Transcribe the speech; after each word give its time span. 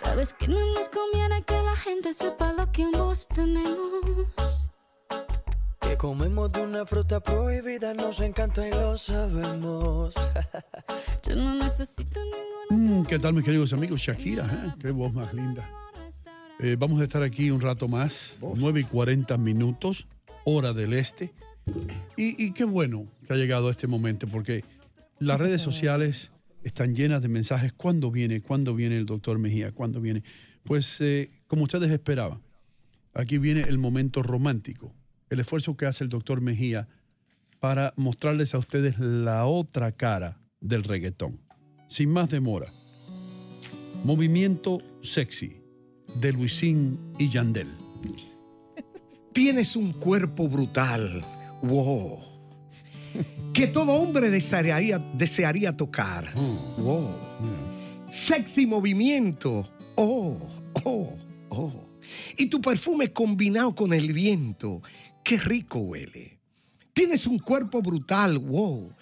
Sabes 0.00 0.32
que 0.32 0.48
no 0.48 0.58
nos 0.72 0.88
conviene 0.88 1.42
que 1.42 1.62
la 1.62 1.76
gente 1.76 2.14
sepa 2.14 2.54
lo 2.54 2.72
que 2.72 2.84
ambos 2.84 3.28
tenemos. 3.28 4.70
Que 5.82 5.94
comemos 5.98 6.50
de 6.52 6.62
una 6.62 6.86
fruta 6.86 7.20
prohibida, 7.20 7.92
nos 7.92 8.18
encanta 8.20 8.66
y 8.66 8.70
lo 8.70 8.96
sabemos. 8.96 10.14
Yo 11.28 11.36
no 11.36 11.54
necesito 11.54 12.18
ninguna. 12.24 13.02
Mm, 13.02 13.04
¿Qué 13.04 13.18
tal, 13.18 13.34
mis 13.34 13.44
queridos 13.44 13.74
amigos? 13.74 14.00
Shakira, 14.00 14.46
¿eh? 14.46 14.74
qué 14.80 14.90
voz 14.90 15.12
más 15.12 15.34
linda. 15.34 15.68
Eh, 16.60 16.76
vamos 16.78 16.98
a 17.02 17.04
estar 17.04 17.22
aquí 17.22 17.50
un 17.50 17.60
rato 17.60 17.86
más, 17.86 18.38
9 18.40 18.80
y 18.80 18.84
40 18.84 19.36
minutos, 19.36 20.06
hora 20.46 20.72
del 20.72 20.94
este. 20.94 21.34
Y, 22.16 22.42
y 22.42 22.52
qué 22.52 22.64
bueno 22.64 23.06
que 23.26 23.34
ha 23.34 23.36
llegado 23.36 23.68
este 23.68 23.86
momento, 23.86 24.26
porque 24.26 24.64
las 25.18 25.38
redes 25.38 25.60
sociales 25.60 26.30
están 26.62 26.94
llenas 26.94 27.22
de 27.22 27.28
mensajes. 27.28 27.72
¿Cuándo 27.72 28.10
viene? 28.10 28.40
¿Cuándo 28.40 28.74
viene 28.74 28.96
el 28.96 29.06
doctor 29.06 29.38
Mejía? 29.38 29.72
¿Cuándo 29.72 30.00
viene? 30.00 30.22
Pues 30.64 31.00
eh, 31.00 31.30
como 31.46 31.64
ustedes 31.64 31.90
esperaban, 31.90 32.40
aquí 33.14 33.38
viene 33.38 33.62
el 33.62 33.78
momento 33.78 34.22
romántico, 34.22 34.94
el 35.30 35.40
esfuerzo 35.40 35.76
que 35.76 35.86
hace 35.86 36.04
el 36.04 36.10
doctor 36.10 36.40
Mejía 36.40 36.88
para 37.58 37.92
mostrarles 37.96 38.54
a 38.54 38.58
ustedes 38.58 38.98
la 38.98 39.46
otra 39.46 39.92
cara 39.92 40.40
del 40.60 40.84
reggaetón. 40.84 41.40
Sin 41.88 42.10
más 42.10 42.30
demora, 42.30 42.72
movimiento 44.04 44.80
sexy 45.02 45.60
de 46.20 46.32
Luisín 46.32 46.98
y 47.18 47.30
Yandel. 47.30 47.68
Tienes 49.32 49.76
un 49.76 49.92
cuerpo 49.92 50.48
brutal. 50.48 51.24
Wow. 51.62 52.29
Que 53.52 53.66
todo 53.66 53.92
hombre 53.92 54.30
desearía, 54.30 54.98
desearía 55.14 55.76
tocar. 55.76 56.32
Wow. 56.78 57.14
Sexy 58.10 58.66
movimiento. 58.66 59.68
Oh, 59.96 60.38
oh, 60.84 61.16
oh. 61.50 61.72
Y 62.36 62.46
tu 62.46 62.60
perfume 62.60 63.12
combinado 63.12 63.74
con 63.74 63.92
el 63.92 64.12
viento. 64.12 64.82
Qué 65.24 65.38
rico 65.38 65.80
huele. 65.80 66.38
Tienes 66.92 67.26
un 67.26 67.38
cuerpo 67.38 67.82
brutal. 67.82 68.38
Wow. 68.38 68.92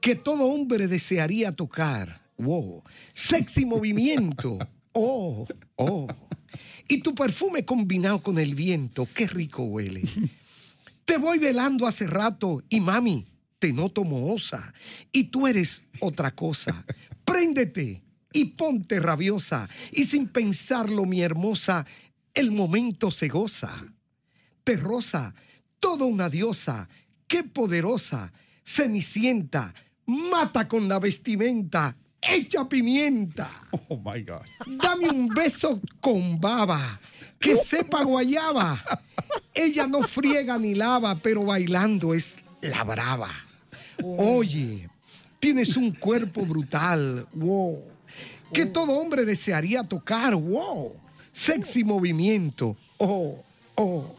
Que 0.00 0.14
todo 0.14 0.44
hombre 0.44 0.86
desearía 0.86 1.52
tocar. 1.52 2.20
Wow. 2.38 2.82
Sexy 3.12 3.64
movimiento. 3.64 4.58
Oh, 5.00 5.46
oh. 5.76 6.08
Y 6.88 7.02
tu 7.02 7.14
perfume 7.14 7.64
combinado 7.64 8.22
con 8.22 8.38
el 8.38 8.54
viento, 8.54 9.06
qué 9.14 9.26
rico 9.26 9.62
huele. 9.62 10.02
Te 11.04 11.18
voy 11.18 11.38
velando 11.38 11.86
hace 11.86 12.06
rato 12.06 12.62
y 12.68 12.80
mami, 12.80 13.26
te 13.58 13.72
noto 13.72 14.04
mohosa. 14.04 14.72
Y 15.12 15.24
tú 15.24 15.46
eres 15.46 15.82
otra 16.00 16.34
cosa. 16.34 16.84
Préndete 17.24 18.02
y 18.32 18.44
ponte 18.44 19.00
rabiosa. 19.00 19.68
Y 19.92 20.04
sin 20.04 20.28
pensarlo, 20.28 21.04
mi 21.04 21.20
hermosa, 21.22 21.86
el 22.34 22.52
momento 22.52 23.10
se 23.10 23.28
goza. 23.28 23.72
Te 24.64 24.76
rosa, 24.76 25.34
toda 25.80 26.04
una 26.04 26.28
diosa, 26.28 26.88
qué 27.26 27.42
poderosa, 27.42 28.32
cenicienta, 28.64 29.74
mata 30.06 30.68
con 30.68 30.88
la 30.88 30.98
vestimenta, 30.98 31.96
echa 32.20 32.68
pimienta. 32.68 33.50
Oh 33.88 33.96
my 33.96 34.22
God. 34.22 34.44
Dame 34.66 35.08
un 35.08 35.28
beso 35.28 35.80
con 36.00 36.38
baba, 36.38 37.00
que 37.38 37.56
sepa 37.56 38.04
guayaba. 38.04 38.82
Ella 39.54 39.86
no 39.86 40.02
friega 40.02 40.58
ni 40.58 40.74
lava, 40.74 41.14
pero 41.14 41.44
bailando 41.44 42.14
es 42.14 42.36
la 42.60 42.84
brava. 42.84 43.30
Oye, 44.02 44.88
tienes 45.40 45.76
un 45.76 45.92
cuerpo 45.92 46.44
brutal, 46.44 47.26
wow. 47.34 47.82
Que 48.52 48.66
todo 48.66 48.92
hombre 48.92 49.24
desearía 49.24 49.82
tocar, 49.82 50.34
wow. 50.34 50.92
Sexy 51.32 51.84
movimiento, 51.84 52.76
oh, 52.98 53.44
oh. 53.74 54.14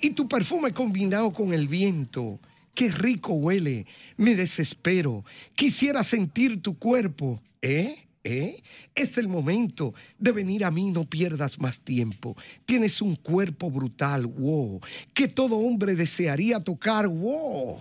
Y 0.00 0.10
tu 0.10 0.28
perfume 0.28 0.72
combinado 0.72 1.32
con 1.32 1.54
el 1.54 1.68
viento, 1.68 2.38
qué 2.74 2.90
rico 2.90 3.34
huele. 3.34 3.86
Me 4.16 4.34
desespero. 4.34 5.24
Quisiera 5.54 6.02
sentir 6.04 6.60
tu 6.60 6.78
cuerpo, 6.78 7.40
¿eh? 7.60 8.06
¿Eh? 8.24 8.62
Es 8.94 9.18
el 9.18 9.26
momento 9.26 9.94
de 10.18 10.30
venir 10.30 10.64
a 10.64 10.70
mí, 10.70 10.92
no 10.92 11.04
pierdas 11.04 11.58
más 11.58 11.80
tiempo. 11.80 12.36
Tienes 12.64 13.02
un 13.02 13.16
cuerpo 13.16 13.68
brutal, 13.68 14.26
wow, 14.26 14.80
que 15.12 15.26
todo 15.26 15.56
hombre 15.56 15.96
desearía 15.96 16.60
tocar, 16.60 17.08
wow. 17.08 17.80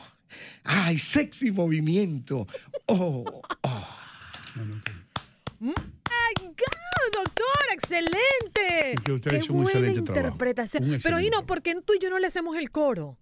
Ay, 0.64 0.98
sexy 1.00 1.52
movimiento. 1.52 2.48
Oh, 2.88 3.42
oh. 3.64 3.88
¡My 5.60 5.74
God, 6.40 7.14
doctor! 7.14 7.46
¡Excelente! 7.74 8.96
Que 9.04 9.12
usted 9.12 9.36
ha 9.36 9.40
¡Qué 9.40 9.52
un 9.52 9.62
excelente 9.64 10.02
trabajo. 10.02 10.28
interpretación! 10.28 10.84
Un 10.84 10.90
Pero, 10.90 10.96
excelente 10.98 11.28
Hino, 11.28 11.46
¿por 11.46 11.62
qué 11.62 11.76
tú 11.86 11.94
y 11.94 12.00
yo 12.04 12.10
no 12.10 12.20
le 12.20 12.28
hacemos 12.28 12.58
el 12.58 12.72
coro? 12.72 13.18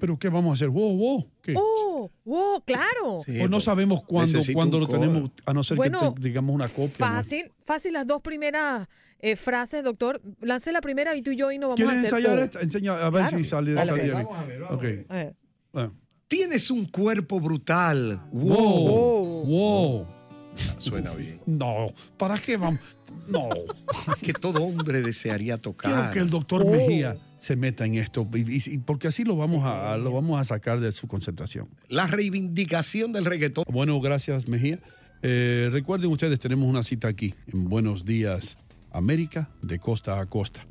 ¿Pero 0.00 0.18
qué 0.18 0.28
vamos 0.28 0.50
a 0.50 0.54
hacer? 0.54 0.68
Wow, 0.68 0.96
wow. 0.96 1.30
¿Qué? 1.42 1.54
¡Oh! 1.56 2.10
¡Oh! 2.24 2.62
¡Claro! 2.66 3.22
Sí, 3.24 3.32
pues 3.38 3.50
no 3.50 3.56
pues, 3.56 3.64
sabemos 3.64 4.02
cuándo, 4.04 4.40
cuándo 4.52 4.80
lo 4.80 4.86
coro. 4.86 5.00
tenemos, 5.00 5.30
a 5.46 5.52
no 5.52 5.62
ser 5.62 5.76
Bueno, 5.76 6.14
que 6.14 6.20
te- 6.20 6.28
digamos 6.28 6.54
una 6.54 6.68
copia. 6.68 6.88
¿no? 7.08 7.14
Fácil, 7.14 7.52
fácil 7.64 7.92
las 7.92 8.06
dos 8.06 8.20
primeras 8.20 8.88
eh, 9.20 9.36
frases, 9.36 9.84
doctor. 9.84 10.20
Lance 10.40 10.72
la 10.72 10.80
primera 10.80 11.14
y 11.14 11.22
tú 11.22 11.30
y 11.30 11.36
yo, 11.36 11.52
Hino, 11.52 11.68
vamos 11.68 11.80
a 11.80 11.84
¿Quieres 11.84 12.04
hacer... 12.04 12.18
ensayar 12.18 12.38
esta? 12.40 12.60
Enseña, 12.62 12.94
a 12.94 13.10
ver 13.10 13.22
Claro. 13.22 13.38
si 13.38 13.44
sale, 13.44 13.72
Dale, 13.74 13.86
sale 13.90 14.02
pues. 14.02 14.12
Vamos 14.24 14.38
a 14.38 14.44
ver, 14.44 14.60
vamos 14.60 14.80
a 14.80 14.82
ver. 14.82 15.06
Ah. 15.74 15.90
Tienes 16.30 16.70
un 16.70 16.84
cuerpo 16.86 17.40
brutal, 17.40 18.22
wow. 18.30 18.54
Wow, 18.56 19.44
wow. 19.46 20.06
Suena 20.78 21.12
bien. 21.14 21.40
No, 21.44 21.92
¿para 22.16 22.38
qué 22.38 22.56
vamos? 22.56 22.78
No. 23.26 23.48
Que 24.22 24.32
todo 24.32 24.62
hombre 24.62 25.02
desearía 25.02 25.54
Quiero 25.56 25.62
tocar. 25.72 26.12
que 26.12 26.20
el 26.20 26.30
doctor 26.30 26.62
Oh. 26.64 26.70
Mejía 26.70 27.16
se 27.38 27.56
meta 27.56 27.84
en 27.84 27.96
esto, 27.96 28.28
y 28.32 28.78
porque 28.78 29.08
así 29.08 29.24
lo 29.24 29.34
vamos 29.34 29.64
a, 29.64 29.96
lo 29.96 30.12
vamos 30.12 30.40
a 30.40 30.44
sacar 30.44 30.78
de 30.78 30.92
su 30.92 31.08
concentración. 31.08 31.68
La 31.88 32.06
reivindicación 32.06 33.10
del 33.10 33.24
reggaetón. 33.24 33.64
Bueno, 33.68 34.00
gracias 34.00 34.46
Mejía. 34.46 34.78
Eh, 35.22 35.68
recuerden 35.72 36.12
ustedes, 36.12 36.38
tenemos 36.38 36.68
una 36.68 36.84
cita 36.84 37.08
aquí 37.08 37.34
en 37.52 37.64
Buenos 37.68 38.04
Días 38.04 38.56
América, 38.92 39.50
de 39.62 39.80
costa 39.80 40.20
a 40.20 40.26
costa. 40.26 40.64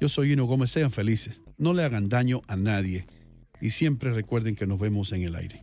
Yo 0.00 0.08
soy 0.08 0.32
Hino 0.32 0.46
Gómez, 0.46 0.70
sean 0.70 0.90
felices, 0.90 1.40
no 1.56 1.72
le 1.72 1.84
hagan 1.84 2.08
daño 2.08 2.42
a 2.48 2.56
nadie 2.56 3.06
y 3.64 3.70
siempre 3.70 4.12
recuerden 4.12 4.56
que 4.56 4.66
nos 4.66 4.78
vemos 4.78 5.10
en 5.12 5.22
el 5.22 5.34
aire. 5.34 5.62